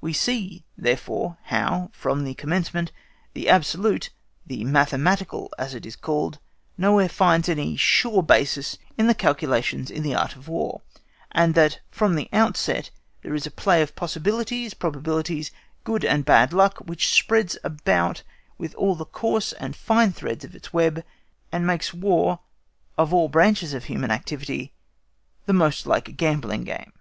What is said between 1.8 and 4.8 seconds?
from the commencement, the absolute, the